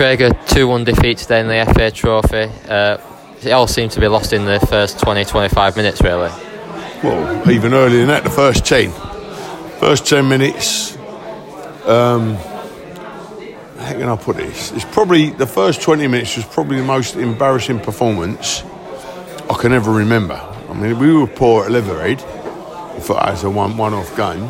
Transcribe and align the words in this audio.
Craig, 0.00 0.22
a 0.22 0.32
2 0.46 0.66
1 0.66 0.84
defeat 0.84 1.18
today 1.18 1.40
in 1.40 1.46
the 1.46 1.74
FA 1.74 1.90
Trophy. 1.90 2.50
Uh, 2.66 2.96
it 3.42 3.50
all 3.50 3.66
seemed 3.66 3.90
to 3.90 4.00
be 4.00 4.08
lost 4.08 4.32
in 4.32 4.46
the 4.46 4.58
first 4.58 4.98
20 4.98 5.26
25 5.26 5.76
minutes, 5.76 6.00
really. 6.00 6.30
Well, 7.04 7.50
even 7.50 7.74
earlier 7.74 7.98
than 7.98 8.06
that, 8.06 8.24
the 8.24 8.30
first 8.30 8.64
10. 8.64 8.92
First 9.78 10.06
10 10.06 10.26
minutes, 10.26 10.96
um, 11.84 12.36
how 13.76 13.92
can 13.92 14.08
I 14.08 14.16
put 14.16 14.38
this? 14.38 14.72
It's 14.72 14.86
probably 14.86 15.28
the 15.32 15.46
first 15.46 15.82
20 15.82 16.06
minutes 16.06 16.34
was 16.34 16.46
probably 16.46 16.78
the 16.78 16.84
most 16.84 17.16
embarrassing 17.16 17.80
performance 17.80 18.62
I 19.50 19.54
can 19.60 19.74
ever 19.74 19.92
remember. 19.92 20.40
I 20.70 20.72
mean, 20.72 20.98
we 20.98 21.12
were 21.12 21.26
poor 21.26 21.66
at 21.66 21.72
Leatherhead 21.72 22.22
for 23.02 23.22
as 23.22 23.44
a 23.44 23.50
one 23.50 23.76
one 23.76 23.92
off 23.92 24.16
game, 24.16 24.48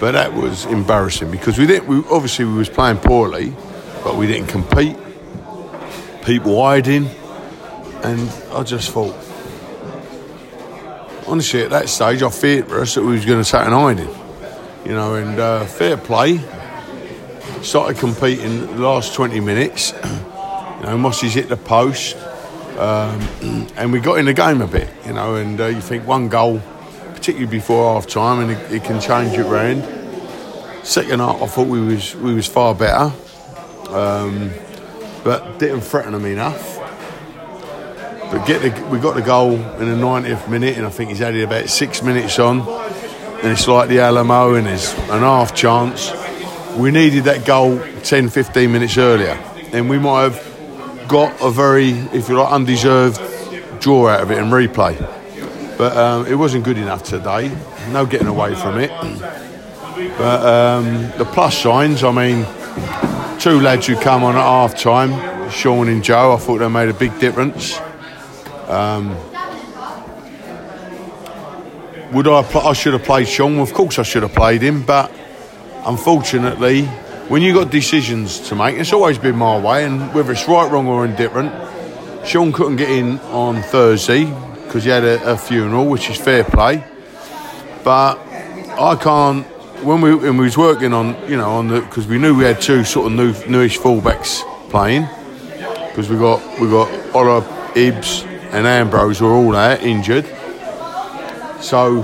but 0.00 0.12
that 0.14 0.34
was 0.34 0.66
embarrassing 0.66 1.30
because 1.30 1.58
we 1.58 1.68
didn't. 1.68 1.86
We, 1.86 1.98
obviously, 2.10 2.44
we 2.44 2.54
was 2.54 2.68
playing 2.68 2.96
poorly, 2.96 3.54
but 4.04 4.16
we 4.16 4.26
didn't 4.26 4.48
compete. 4.48 4.96
People 6.24 6.62
hiding, 6.62 7.08
and 8.02 8.30
I 8.52 8.62
just 8.62 8.90
thought, 8.90 9.16
honestly, 11.26 11.62
at 11.62 11.70
that 11.70 11.88
stage, 11.88 12.22
I 12.22 12.30
feared 12.30 12.68
for 12.68 12.80
us 12.80 12.94
that 12.94 13.02
we 13.02 13.12
was 13.12 13.24
going 13.24 13.42
to 13.42 13.50
take 13.50 13.66
an 13.66 13.72
hiding, 13.72 14.14
you 14.84 14.92
know. 14.92 15.14
And 15.14 15.38
uh, 15.40 15.64
fair 15.64 15.96
play, 15.96 16.40
started 17.62 17.98
competing 17.98 18.66
the 18.66 18.82
last 18.82 19.14
20 19.14 19.40
minutes. 19.40 19.92
You 20.74 20.90
know, 20.90 20.98
Mossy's 20.98 21.32
hit 21.32 21.48
the 21.48 21.56
post, 21.56 22.14
um, 22.76 23.18
and 23.76 23.90
we 23.90 24.00
got 24.00 24.18
in 24.18 24.26
the 24.26 24.34
game 24.34 24.60
a 24.60 24.66
bit, 24.66 24.90
you 25.06 25.14
know. 25.14 25.36
And 25.36 25.58
uh, 25.58 25.68
you 25.68 25.80
think 25.80 26.06
one 26.06 26.28
goal, 26.28 26.60
particularly 27.14 27.46
before 27.46 27.94
half 27.94 28.06
time, 28.06 28.40
and 28.40 28.50
it, 28.50 28.70
it, 28.70 28.84
can 28.84 29.00
change 29.00 29.32
it 29.32 29.44
round. 29.44 29.82
Second 30.86 31.20
half, 31.20 31.40
I 31.40 31.46
thought 31.46 31.68
we 31.68 31.80
was 31.80 32.14
we 32.16 32.34
was 32.34 32.46
far 32.46 32.74
better, 32.74 33.14
um, 33.94 34.50
but 35.22 35.58
didn't 35.58 35.82
threaten 35.82 36.12
them 36.12 36.26
enough. 36.26 36.78
But 38.30 38.46
get 38.46 38.62
the, 38.62 38.86
we 38.86 38.98
got 38.98 39.14
the 39.14 39.22
goal 39.22 39.52
in 39.52 39.88
the 39.88 39.96
90th 39.96 40.48
minute, 40.48 40.76
and 40.76 40.86
I 40.86 40.90
think 40.90 41.10
he's 41.10 41.22
added 41.22 41.44
about 41.44 41.68
six 41.68 42.02
minutes 42.02 42.38
on, 42.38 42.60
and 42.60 43.52
it's 43.52 43.68
like 43.68 43.88
the 43.88 44.00
Alamo, 44.00 44.54
and 44.54 44.66
there's 44.66 44.92
an 44.94 45.20
half 45.20 45.54
chance. 45.54 46.12
We 46.76 46.90
needed 46.90 47.24
that 47.24 47.46
goal 47.46 47.80
10, 48.02 48.30
15 48.30 48.72
minutes 48.72 48.98
earlier, 48.98 49.38
and 49.72 49.88
we 49.88 49.98
might 49.98 50.22
have 50.32 51.08
got 51.08 51.40
a 51.40 51.50
very, 51.50 51.90
if 51.90 52.28
you 52.28 52.36
like, 52.36 52.52
undeserved 52.52 53.20
draw 53.80 54.08
out 54.08 54.22
of 54.22 54.30
it 54.30 54.38
and 54.38 54.50
replay. 54.50 54.98
But 55.76 55.96
um, 55.96 56.26
it 56.26 56.34
wasn't 56.36 56.64
good 56.64 56.78
enough 56.78 57.02
today. 57.02 57.54
No 57.90 58.06
getting 58.06 58.28
away 58.28 58.54
from 58.54 58.78
it. 58.78 58.90
But 60.16 60.46
um, 60.46 61.12
the 61.18 61.28
plus 61.30 61.58
signs, 61.58 62.02
I 62.02 62.10
mean, 62.10 62.44
two 63.40 63.60
lads 63.60 63.86
who 63.86 63.96
come 63.96 64.24
on 64.24 64.36
at 64.36 64.42
half 64.42 64.78
time, 64.78 65.50
Sean 65.50 65.88
and 65.88 66.02
Joe, 66.02 66.34
I 66.34 66.36
thought 66.36 66.58
they 66.58 66.68
made 66.68 66.88
a 66.88 66.94
big 66.94 67.18
difference. 67.18 67.78
Um, 68.68 69.16
would 72.12 72.28
I? 72.28 72.42
Pl- 72.42 72.66
I 72.66 72.72
should 72.72 72.92
have 72.92 73.02
played 73.02 73.28
Sean. 73.28 73.58
Of 73.58 73.74
course, 73.74 73.98
I 73.98 74.02
should 74.02 74.22
have 74.22 74.34
played 74.34 74.62
him, 74.62 74.82
but 74.82 75.12
unfortunately, 75.84 76.86
when 77.28 77.42
you 77.42 77.52
got 77.52 77.70
decisions 77.70 78.40
to 78.48 78.54
make, 78.54 78.76
it's 78.76 78.92
always 78.92 79.18
been 79.18 79.36
my 79.36 79.58
way, 79.58 79.84
and 79.84 80.14
whether 80.14 80.32
it's 80.32 80.46
right, 80.48 80.70
wrong, 80.70 80.86
or 80.86 81.04
indifferent. 81.04 81.52
Sean 82.26 82.52
couldn't 82.52 82.76
get 82.76 82.90
in 82.90 83.18
on 83.20 83.62
Thursday 83.62 84.24
because 84.24 84.84
he 84.84 84.90
had 84.90 85.04
a, 85.04 85.32
a, 85.32 85.36
funeral, 85.36 85.86
which 85.86 86.08
is 86.08 86.16
fair 86.16 86.42
play. 86.42 86.82
But 87.82 88.18
I 88.78 88.96
can't. 89.00 89.46
When 89.84 90.00
we 90.00 90.14
when 90.14 90.38
we 90.38 90.44
was 90.44 90.56
working 90.56 90.94
on, 90.94 91.14
you 91.28 91.36
know, 91.36 91.50
on 91.50 91.68
the 91.68 91.80
because 91.82 92.06
we 92.06 92.16
knew 92.16 92.34
we 92.34 92.44
had 92.44 92.58
two 92.62 92.84
sort 92.84 93.06
of 93.06 93.12
new, 93.12 93.34
newish 93.46 93.78
fullbacks 93.78 94.40
playing 94.70 95.06
because 95.88 96.08
we 96.08 96.16
got 96.16 96.40
we 96.58 96.70
got 96.70 96.88
Ola 97.14 97.42
Ibs 97.74 98.24
and 98.54 98.66
Ambrose 98.66 99.20
were 99.20 99.32
all 99.32 99.50
there 99.50 99.78
injured. 99.80 100.24
So 101.60 102.00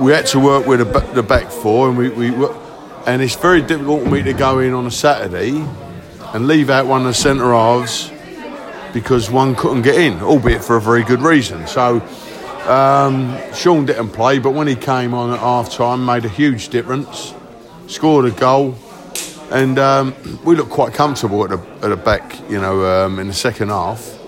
we 0.00 0.12
had 0.12 0.24
to 0.28 0.40
work 0.40 0.66
with 0.66 0.78
the, 0.78 1.00
the 1.12 1.22
back 1.22 1.50
four, 1.50 1.90
and 1.90 1.98
we, 1.98 2.08
we 2.08 2.28
and 3.06 3.20
it's 3.20 3.36
very 3.36 3.60
difficult 3.60 4.04
for 4.04 4.08
me 4.08 4.22
to 4.22 4.32
go 4.32 4.60
in 4.60 4.72
on 4.72 4.86
a 4.86 4.90
Saturday 4.90 5.50
and 6.32 6.46
leave 6.46 6.70
out 6.70 6.86
one 6.86 7.02
of 7.02 7.08
the 7.08 7.14
centre 7.14 7.52
halves 7.52 8.10
because 8.94 9.30
one 9.30 9.54
couldn't 9.54 9.82
get 9.82 9.96
in, 9.96 10.20
albeit 10.20 10.64
for 10.64 10.76
a 10.76 10.80
very 10.80 11.04
good 11.04 11.20
reason. 11.20 11.66
So 11.66 12.00
um, 12.68 13.36
Sean 13.54 13.86
didn't 13.86 14.10
play, 14.10 14.38
but 14.38 14.52
when 14.52 14.66
he 14.66 14.76
came 14.76 15.14
on 15.14 15.32
at 15.32 15.40
half 15.40 15.72
time, 15.72 16.04
made 16.04 16.24
a 16.24 16.28
huge 16.28 16.68
difference, 16.68 17.34
scored 17.88 18.24
a 18.24 18.30
goal, 18.30 18.76
and 19.50 19.78
um, 19.78 20.14
we 20.44 20.54
looked 20.54 20.70
quite 20.70 20.94
comfortable 20.94 21.44
at 21.44 21.50
the, 21.50 21.58
at 21.84 21.88
the 21.88 21.96
back, 21.96 22.38
you 22.48 22.60
know, 22.60 22.84
um, 22.84 23.18
in 23.18 23.26
the 23.26 23.34
second 23.34 23.68
half. 23.68 24.18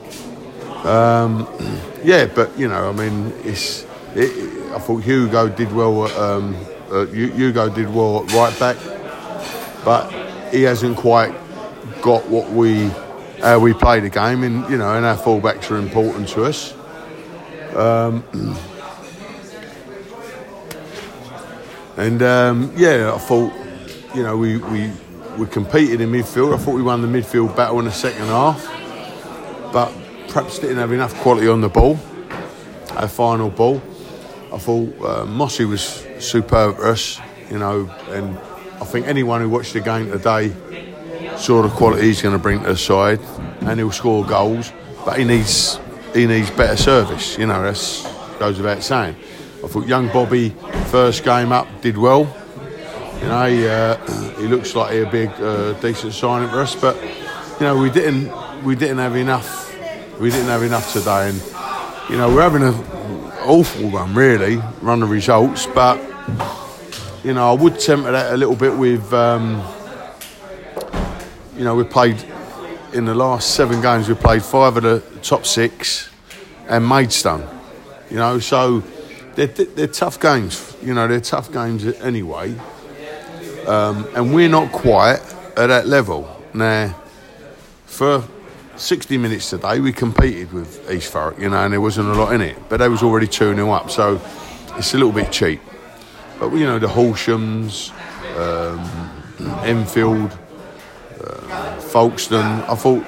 Um, 0.84 1.48
yeah, 2.04 2.26
but 2.26 2.56
you 2.58 2.68
know, 2.68 2.88
I 2.88 2.92
mean, 2.92 3.32
it's. 3.44 3.86
It, 4.16 4.72
I 4.72 4.78
thought 4.78 5.04
Hugo 5.04 5.48
did 5.48 5.72
well. 5.72 6.06
Um, 6.20 6.56
uh, 6.90 7.06
Hugo 7.06 7.68
did 7.68 7.92
well 7.92 8.24
at 8.24 8.32
right 8.32 8.58
back, 8.58 8.76
but 9.84 10.10
he 10.52 10.62
hasn't 10.62 10.96
quite 10.96 11.32
got 12.02 12.28
what 12.28 12.50
we 12.50 12.90
how 13.40 13.58
we 13.58 13.72
play 13.72 14.00
the 14.00 14.10
game, 14.10 14.42
and 14.42 14.68
you 14.68 14.76
know, 14.76 14.94
and 14.94 15.06
our 15.06 15.16
fullbacks 15.16 15.70
are 15.70 15.78
important 15.78 16.28
to 16.30 16.44
us. 16.44 16.74
Um, 17.74 18.24
and 21.96 22.22
um, 22.22 22.72
yeah, 22.76 23.12
I 23.14 23.18
thought, 23.18 23.52
you 24.14 24.22
know, 24.22 24.36
we, 24.36 24.58
we 24.58 24.90
we 25.38 25.46
competed 25.46 26.00
in 26.00 26.10
midfield. 26.10 26.54
I 26.54 26.58
thought 26.58 26.74
we 26.74 26.82
won 26.82 27.02
the 27.02 27.08
midfield 27.08 27.56
battle 27.56 27.78
in 27.80 27.86
the 27.86 27.92
second 27.92 28.26
half, 28.26 28.64
but 29.72 29.92
perhaps 30.28 30.58
didn't 30.58 30.76
have 30.76 30.92
enough 30.92 31.14
quality 31.20 31.48
on 31.48 31.60
the 31.60 31.68
ball. 31.68 31.98
Our 32.90 33.08
final 33.08 33.50
ball, 33.50 33.82
I 34.52 34.58
thought 34.58 35.00
uh, 35.02 35.26
Mossy 35.26 35.64
was 35.64 36.06
superb 36.20 36.76
for 36.76 36.86
us, 36.88 37.20
you 37.50 37.58
know, 37.58 37.90
and 38.10 38.38
I 38.80 38.84
think 38.84 39.06
anyone 39.06 39.40
who 39.40 39.48
watched 39.48 39.72
the 39.72 39.80
game 39.80 40.10
today 40.10 40.52
saw 41.36 41.62
the 41.62 41.68
quality 41.68 42.06
he's 42.06 42.22
going 42.22 42.36
to 42.36 42.42
bring 42.42 42.60
to 42.60 42.66
the 42.66 42.76
side, 42.76 43.20
and 43.62 43.80
he'll 43.80 43.90
score 43.90 44.24
goals. 44.24 44.72
But 45.04 45.18
he 45.18 45.24
needs 45.24 45.78
he 46.14 46.26
needs 46.26 46.50
better 46.50 46.76
service. 46.76 47.38
You 47.38 47.46
know, 47.46 47.62
that 47.62 48.36
goes 48.38 48.56
without 48.56 48.82
saying. 48.82 49.16
I 49.62 49.66
thought 49.66 49.86
young 49.86 50.08
Bobby 50.08 50.50
first 50.86 51.24
game 51.24 51.52
up 51.52 51.68
did 51.80 51.96
well. 51.96 52.22
You 53.20 53.28
know, 53.28 53.46
he, 53.46 53.66
uh, 53.66 53.96
he 54.36 54.46
looks 54.46 54.74
like 54.74 54.92
he'll 54.92 55.10
be 55.10 55.24
a 55.24 55.30
uh, 55.30 55.80
decent 55.80 56.12
signing 56.12 56.48
for 56.48 56.60
us, 56.60 56.74
but 56.74 57.00
you 57.02 57.66
know 57.66 57.76
we 57.78 57.90
didn't 57.90 58.30
we 58.64 58.74
didn't 58.74 58.98
have 58.98 59.16
enough. 59.16 59.62
We 60.20 60.30
didn't 60.30 60.48
have 60.48 60.62
enough 60.62 60.92
today, 60.92 61.30
and 61.30 61.42
you 62.10 62.16
know 62.16 62.28
we're 62.28 62.42
having 62.42 62.62
an 62.62 62.74
awful 63.42 63.90
run 63.90 64.14
really, 64.14 64.56
run 64.82 65.02
of 65.02 65.10
results, 65.10 65.66
but 65.66 65.98
you 67.24 67.32
know 67.32 67.50
I 67.50 67.54
would 67.54 67.80
temper 67.80 68.12
that 68.12 68.32
a 68.32 68.36
little 68.36 68.56
bit 68.56 68.76
with. 68.76 69.12
Um, 69.12 69.62
you 71.56 71.62
know, 71.62 71.76
we 71.76 71.84
played 71.84 72.16
in 72.94 73.04
the 73.04 73.14
last 73.14 73.54
seven 73.54 73.82
games. 73.82 74.08
We 74.08 74.14
played 74.14 74.42
five 74.42 74.76
of 74.76 74.84
the 74.84 75.02
top 75.20 75.44
six 75.44 76.08
and 76.68 76.88
Maidstone. 76.88 77.46
You 78.08 78.16
know, 78.16 78.38
so 78.38 78.82
they're, 79.34 79.48
they're 79.48 79.86
tough 79.88 80.20
games. 80.20 80.76
You 80.82 80.94
know, 80.94 81.08
they're 81.08 81.20
tough 81.20 81.52
games 81.52 81.84
anyway. 81.84 82.54
Um, 83.66 84.06
and 84.14 84.32
we're 84.34 84.48
not 84.48 84.70
quite 84.72 85.20
at 85.56 85.66
that 85.66 85.86
level 85.86 86.40
now. 86.52 86.94
For 87.86 88.24
60 88.76 89.18
minutes 89.18 89.50
today, 89.50 89.80
we 89.80 89.92
competed 89.92 90.52
with 90.52 90.90
East 90.90 91.12
Thurrock, 91.12 91.38
you 91.40 91.48
know, 91.48 91.64
and 91.64 91.72
there 91.72 91.80
wasn't 91.80 92.08
a 92.08 92.14
lot 92.14 92.32
in 92.32 92.40
it. 92.40 92.56
But 92.68 92.78
they 92.78 92.88
was 92.88 93.02
already 93.02 93.26
2 93.26 93.54
0 93.54 93.70
up, 93.70 93.90
so 93.90 94.20
it's 94.76 94.94
a 94.94 94.98
little 94.98 95.12
bit 95.12 95.30
cheap. 95.32 95.60
But, 96.38 96.52
you 96.52 96.66
know, 96.66 96.78
the 96.78 96.88
Horshams, 96.88 97.92
um, 98.36 99.64
Enfield, 99.64 100.36
uh, 101.24 101.80
Folkestone. 101.94 102.62
I 102.62 102.74
thought, 102.74 103.04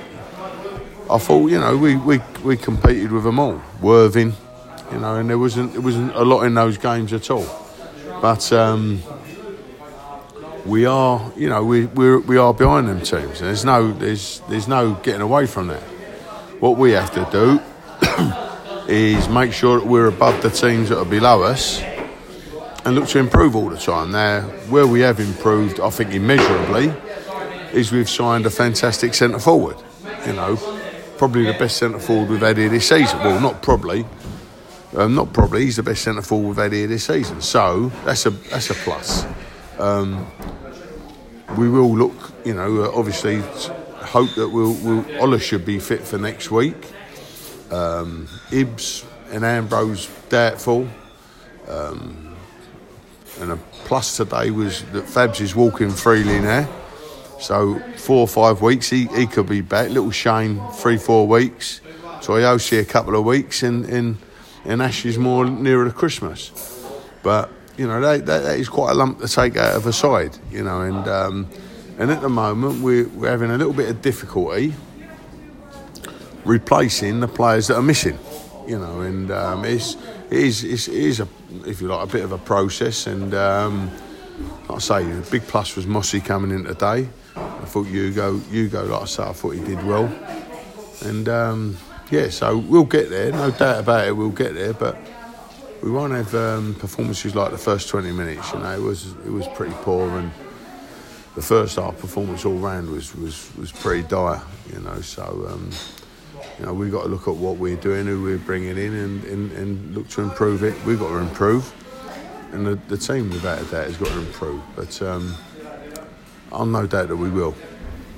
I 1.11 1.19
thought, 1.19 1.51
you 1.51 1.59
know, 1.59 1.77
we, 1.77 1.97
we, 1.97 2.21
we 2.45 2.57
competed 2.57 3.11
with 3.11 3.25
them 3.25 3.41
all. 3.41 3.61
Worthing, 3.81 4.33
you 4.93 5.01
know, 5.01 5.17
and 5.17 5.29
there 5.29 5.41
wasn't 5.41 5.73
there 5.73 5.81
wasn't 5.81 6.15
a 6.15 6.23
lot 6.23 6.43
in 6.43 6.55
those 6.55 6.79
games 6.79 7.13
at 7.13 7.29
all. 7.29 7.49
But 8.23 8.53
um, 8.53 9.03
we 10.65 10.87
are, 10.87 11.33
you 11.37 11.49
know, 11.49 11.65
we 11.65 11.87
we're, 11.87 12.21
we 12.21 12.37
are 12.37 12.55
behind 12.55 12.87
them 12.87 13.01
teams. 13.01 13.41
There's 13.41 13.65
no 13.65 13.91
there's 13.91 14.41
there's 14.49 14.69
no 14.69 14.95
getting 15.03 15.21
away 15.21 15.47
from 15.49 15.67
that. 15.67 15.83
What 16.61 16.79
we 16.79 16.93
have 16.93 17.11
to 17.15 17.29
do 17.33 17.61
is 18.89 19.29
make 19.29 19.53
sure 19.53 19.81
that 19.81 19.87
we're 19.89 20.07
above 20.07 20.41
the 20.43 20.51
teams 20.51 20.91
that 20.91 20.99
are 20.99 21.05
below 21.05 21.43
us 21.43 21.83
and 22.85 22.95
look 22.95 23.09
to 23.09 23.19
improve 23.19 23.57
all 23.57 23.69
the 23.69 23.79
time. 23.79 24.13
Now, 24.13 24.43
where 24.71 24.87
we 24.87 25.01
have 25.01 25.19
improved, 25.19 25.81
I 25.81 25.91
think 25.91 26.13
immeasurably, 26.13 26.95
is 27.77 27.93
we've 27.93 28.09
signed 28.09 28.47
a 28.47 28.51
fantastic 28.51 29.15
centre 29.15 29.39
forward. 29.39 29.77
You 30.27 30.33
know, 30.33 30.57
probably 31.19 31.45
the 31.45 31.53
best 31.53 31.77
centre 31.77 31.99
forward 31.99 32.31
we've 32.31 32.41
had 32.41 32.57
here 32.57 32.71
this 32.71 32.89
season. 32.89 33.19
Well, 33.21 33.39
not 33.41 33.63
probably, 33.63 34.07
um, 34.97 35.15
not 35.15 35.33
probably. 35.33 35.65
He's 35.65 35.77
the 35.77 35.83
best 35.83 36.03
centre 36.03 36.23
forward 36.23 36.49
we've 36.49 36.57
had 36.57 36.73
here 36.73 36.87
this 36.87 37.05
season. 37.05 37.43
So 37.43 37.93
that's 38.05 38.25
a 38.27 38.31
that's 38.31 38.71
a 38.71 38.75
plus. 38.75 39.27
Um, 39.79 40.27
we 41.59 41.69
will 41.69 41.95
look, 41.95 42.33
you 42.45 42.55
know, 42.55 42.85
uh, 42.85 42.91
obviously 42.99 43.41
hope 44.07 44.35
that 44.35 44.49
we'll, 44.49 44.73
we'll 44.75 45.05
Ola 45.23 45.39
should 45.39 45.65
be 45.67 45.79
fit 45.79 46.01
for 46.01 46.19
next 46.19 46.51
week. 46.51 46.77
Um, 47.71 48.27
Ibs 48.51 49.05
and 49.31 49.45
Ambrose 49.45 50.09
doubtful. 50.29 50.89
Um, 51.69 52.37
and 53.41 53.53
a 53.53 53.57
plus 53.85 54.17
today 54.17 54.51
was 54.51 54.83
that 54.93 55.05
Fabs 55.05 55.41
is 55.41 55.55
walking 55.55 55.91
freely 55.91 56.41
now. 56.41 56.69
So 57.41 57.79
four 57.97 58.21
or 58.21 58.29
five 58.29 58.63
weeks, 58.63 58.89
he, 58.89 59.07
he 59.07 59.27
could 59.27 59.49
be 59.49 59.61
back. 59.61 59.91
Little 59.91 60.11
Shane, 60.11 60.61
three, 60.73 60.97
four 60.97 61.27
weeks. 61.27 61.81
So 62.21 62.35
I 62.35 62.57
see 62.57 62.79
a 62.79 62.85
couple 62.85 63.15
of 63.15 63.25
weeks, 63.25 63.63
and 63.63 63.85
and, 63.87 64.17
and 64.65 64.83
Ashley's 64.83 65.19
more 65.19 65.45
nearer 65.45 65.85
to 65.85 65.93
Christmas. 65.93 66.51
But 67.23 67.51
you 67.77 67.87
know 67.87 68.01
that, 68.01 68.27
that, 68.27 68.43
that 68.43 68.59
is 68.59 68.69
quite 68.69 68.93
a 68.93 68.95
lump 68.95 69.21
to 69.21 69.29
take 69.29 69.57
out 69.57 69.77
of 69.77 69.87
a 69.87 69.93
side. 69.93 70.37
You 70.51 70.65
know, 70.65 70.81
and 70.81 71.07
um, 71.09 71.47
and 71.99 72.11
at 72.11 72.21
the 72.23 72.29
moment 72.29 72.83
we're, 72.83 73.09
we're 73.09 73.31
having 73.31 73.51
a 73.51 73.59
little 73.59 73.73
bit 73.73 73.89
of 73.89 74.03
difficulty 74.03 74.75
replacing 76.45 77.21
the 77.21 77.29
players 77.29 77.67
that 77.67 77.77
are 77.77 77.83
missing. 77.83 78.19
You 78.67 78.79
know, 78.79 79.01
and 79.01 79.31
um, 79.31 79.65
it's 79.65 79.97
it 80.31 80.39
is 80.39 80.65
it's, 80.65 80.89
it 80.89 80.95
is 80.95 81.21
a 81.21 81.29
if 81.67 81.81
you 81.81 81.89
like 81.89 82.09
a 82.09 82.13
bit 82.13 82.25
of 82.25 82.33
a 82.33 82.39
process. 82.39 83.07
And 83.07 83.35
um, 83.35 83.91
like 84.69 84.71
I 84.71 84.79
say, 84.79 85.05
the 85.05 85.31
big 85.31 85.43
plus 85.43 85.77
was 85.77 85.87
Mossy 85.87 86.21
coming 86.21 86.51
in 86.51 86.65
today. 86.65 87.09
I 87.37 87.65
thought 87.67 87.85
Hugo, 87.85 88.39
Hugo, 88.39 88.85
like 88.85 89.03
I 89.03 89.05
say, 89.07 89.23
I 89.23 89.33
thought 89.33 89.51
he 89.51 89.61
did 89.61 89.85
well. 89.85 90.05
And 91.05 91.29
um, 91.29 91.77
yeah, 92.11 92.29
so 92.29 92.59
we'll 92.59 92.85
get 92.85 93.11
there, 93.11 93.33
no 93.33 93.51
doubt 93.51 93.81
about 93.81 94.07
it. 94.07 94.13
We'll 94.13 94.31
get 94.31 94.55
there, 94.55 94.73
but 94.73 94.97
we 95.83 95.91
won't 95.91 96.13
have 96.13 96.35
um, 96.35 96.75
performances 96.75 97.35
like 97.35 97.51
the 97.51 97.59
first 97.59 97.89
20 97.89 98.13
minutes. 98.13 98.53
You 98.53 98.61
know, 98.61 98.73
it 98.73 98.83
was 98.83 99.13
it 99.25 99.33
was 99.33 99.47
pretty 99.49 99.75
poor, 99.83 100.09
and 100.19 100.31
the 101.35 101.43
first 101.43 101.77
half 101.77 101.99
performance 101.99 102.45
all 102.45 102.57
round 102.57 102.91
was 102.91 103.15
was 103.15 103.55
was 103.57 103.73
pretty 103.73 104.07
dire. 104.07 104.43
You 104.73 104.81
know, 104.81 105.01
so. 105.01 105.47
Um, 105.49 105.71
you 106.59 106.65
know, 106.65 106.73
we've 106.73 106.93
got 106.93 107.03
to 107.03 107.09
look 107.09 107.29
at 107.29 107.35
what 107.35 107.57
we're 107.57 107.77
doing, 107.77 108.07
who 108.07 108.23
we're 108.23 108.39
bringing 108.39 108.79
in, 108.79 108.95
and, 108.95 109.25
and, 109.25 109.53
and 109.53 109.95
look 109.95 110.09
to 110.11 110.23
improve 110.23 110.63
it. 110.63 110.75
We've 110.87 110.99
got 110.99 111.09
to 111.09 111.19
improve, 111.19 111.71
and 112.57 112.67
the, 112.67 112.75
the 112.89 112.97
team, 112.97 113.31
without 113.31 113.61
a 113.61 113.65
doubt, 113.65 113.87
has 113.87 113.97
got 113.97 114.09
to 114.09 114.19
improve. 114.19 114.63
But 114.75 115.01
um, 115.03 115.35
I'm 116.51 116.73
no 116.73 116.87
doubt 116.87 117.09
that 117.09 117.17
we 117.17 117.31
will. 117.31 117.55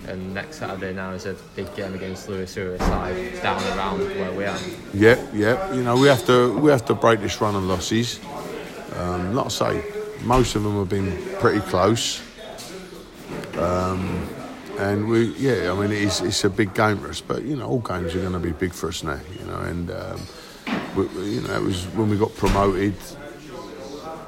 And 0.06 0.32
next 0.32 0.60
Saturday 0.60 0.94
now 0.94 1.10
is 1.10 1.26
a 1.26 1.34
big 1.54 1.74
game 1.76 1.94
against 1.94 2.28
Lewes, 2.28 2.54
who 2.54 2.72
are 2.72 2.78
side 2.78 3.42
down 3.42 3.62
around 3.76 4.00
where 4.00 4.32
we 4.32 4.44
are. 4.44 4.58
Yep, 4.94 5.34
yep. 5.34 5.74
You 5.74 5.82
know, 5.82 5.96
we 5.96 6.08
have 6.08 6.24
to 6.26 6.56
we 6.58 6.70
have 6.70 6.86
to 6.86 6.94
break 6.94 7.20
this 7.20 7.38
run 7.40 7.54
of 7.54 7.64
losses. 7.64 8.18
Um, 8.96 9.34
like 9.34 9.46
I 9.46 9.48
say, 9.48 9.84
most 10.22 10.54
of 10.56 10.62
them 10.62 10.78
have 10.78 10.88
been 10.88 11.12
pretty 11.40 11.60
close. 11.60 12.22
Um, 13.58 14.26
and 14.78 15.08
we, 15.08 15.34
yeah, 15.34 15.72
I 15.72 15.74
mean, 15.74 15.90
it's, 15.90 16.20
it's 16.20 16.44
a 16.44 16.50
big 16.50 16.72
game 16.72 16.98
for 16.98 17.08
us, 17.08 17.20
but 17.20 17.42
you 17.42 17.56
know, 17.56 17.66
all 17.66 17.80
games 17.80 18.14
are 18.14 18.20
going 18.20 18.32
to 18.32 18.38
be 18.38 18.52
big 18.52 18.72
for 18.72 18.88
us 18.88 19.02
now, 19.02 19.18
you 19.38 19.44
know. 19.44 19.58
And 19.58 19.90
um, 19.90 20.20
we, 20.96 21.02
you 21.24 21.40
know, 21.42 21.54
it 21.54 21.62
was 21.62 21.84
when 21.88 22.08
we 22.08 22.16
got 22.16 22.34
promoted, 22.36 22.94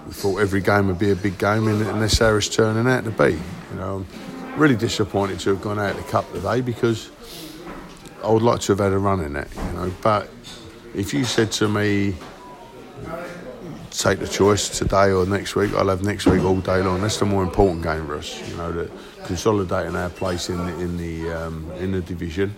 we 0.07 0.13
thought 0.13 0.39
every 0.39 0.61
game 0.61 0.89
would 0.89 0.99
be 0.99 1.11
a 1.11 1.17
big 1.17 1.39
game, 1.39 1.69
and, 1.69 1.83
and 1.83 2.03
that's 2.03 2.19
how 2.19 2.39
turning 2.41 2.91
out 2.91 3.05
to 3.05 3.11
be. 3.11 3.33
You 3.33 3.77
know, 3.77 4.07
I'm 4.53 4.59
really 4.59 4.77
disappointed 4.77 5.41
to 5.41 5.51
have 5.51 5.63
gone 5.63 5.79
out 5.79 5.91
of 5.91 5.97
the 5.97 6.11
cup 6.11 6.31
today 6.33 6.61
because 6.61 7.11
I 8.25 8.31
would 8.31 8.43
like 8.43 8.61
to 8.63 8.73
have 8.73 8.81
had 8.81 8.93
a 8.93 8.99
run 8.99 9.21
in 9.21 9.37
it, 9.37 9.49
you 9.55 9.73
know. 9.73 9.93
But 10.03 10.29
if 10.95 11.15
you 11.15 11.25
said 11.25 11.53
to 11.53 11.69
me, 11.69 12.15
take 13.91 14.19
the 14.19 14.29
choice 14.29 14.69
today 14.69 15.11
or 15.11 15.27
next 15.27 15.57
week, 15.57 15.75
I'll 15.75 15.89
have 15.89 16.03
next 16.03 16.27
week 16.27 16.43
all 16.43 16.61
day 16.61 16.83
long. 16.83 17.01
That's 17.01 17.19
the 17.19 17.27
more 17.27 17.43
important 17.43 17.83
game 17.83 18.07
for 18.07 18.17
us, 18.17 18.49
you 18.49 18.57
know, 18.57 18.73
that 18.73 18.91
consolidating 19.25 19.97
our 19.97 20.11
place 20.11 20.49
in 20.49 20.59
the 20.59 20.81
in 20.81 20.97
the 20.97 21.33
um, 21.33 21.71
in 21.79 21.93
the 21.93 22.01
division. 22.01 22.55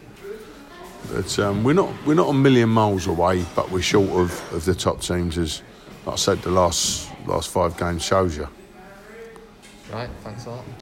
But 1.13 1.39
um, 1.39 1.65
we're 1.65 1.73
not 1.75 1.93
we're 2.07 2.15
not 2.15 2.29
a 2.29 2.35
million 2.35 2.69
miles 2.69 3.07
away, 3.07 3.45
but 3.55 3.71
we're 3.71 3.83
short 3.83 4.11
of, 4.11 4.55
of 4.55 4.65
the 4.65 4.75
top 4.75 5.01
teams, 5.01 5.37
as 5.37 5.63
like 6.07 6.15
I 6.15 6.17
said, 6.17 6.43
the 6.43 6.51
last 6.51 7.11
last 7.27 7.51
five 7.51 7.77
games 7.77 8.03
shows 8.03 8.37
you. 8.37 8.49
Right, 9.93 10.09
thanks 10.23 10.47
a 10.47 10.51
lot. 10.51 10.65